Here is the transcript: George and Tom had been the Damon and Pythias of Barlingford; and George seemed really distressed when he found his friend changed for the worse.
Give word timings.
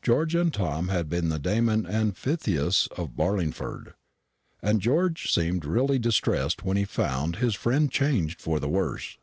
George 0.00 0.34
and 0.34 0.50
Tom 0.54 0.88
had 0.88 1.10
been 1.10 1.28
the 1.28 1.38
Damon 1.38 1.84
and 1.84 2.16
Pythias 2.16 2.88
of 2.96 3.14
Barlingford; 3.18 3.92
and 4.62 4.80
George 4.80 5.30
seemed 5.30 5.66
really 5.66 5.98
distressed 5.98 6.64
when 6.64 6.78
he 6.78 6.86
found 6.86 7.36
his 7.36 7.54
friend 7.54 7.90
changed 7.92 8.40
for 8.40 8.60
the 8.60 8.68
worse. 8.70 9.18